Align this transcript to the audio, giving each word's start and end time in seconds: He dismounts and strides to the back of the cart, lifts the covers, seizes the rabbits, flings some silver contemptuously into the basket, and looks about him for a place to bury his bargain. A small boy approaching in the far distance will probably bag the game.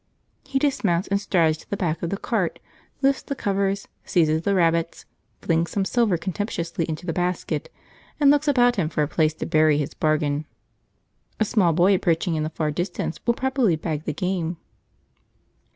He 0.43 0.57
dismounts 0.57 1.07
and 1.09 1.21
strides 1.21 1.59
to 1.59 1.69
the 1.69 1.77
back 1.77 2.01
of 2.01 2.09
the 2.09 2.17
cart, 2.17 2.57
lifts 3.03 3.21
the 3.21 3.35
covers, 3.35 3.87
seizes 4.03 4.41
the 4.41 4.55
rabbits, 4.55 5.05
flings 5.43 5.69
some 5.69 5.85
silver 5.85 6.17
contemptuously 6.17 6.85
into 6.89 7.05
the 7.05 7.13
basket, 7.13 7.71
and 8.19 8.31
looks 8.31 8.47
about 8.47 8.77
him 8.77 8.89
for 8.89 9.03
a 9.03 9.07
place 9.07 9.35
to 9.35 9.45
bury 9.45 9.77
his 9.77 9.93
bargain. 9.93 10.47
A 11.39 11.45
small 11.45 11.71
boy 11.71 11.93
approaching 11.93 12.33
in 12.33 12.41
the 12.41 12.49
far 12.49 12.71
distance 12.71 13.19
will 13.27 13.35
probably 13.35 13.75
bag 13.75 14.05
the 14.05 14.11
game. 14.13 14.57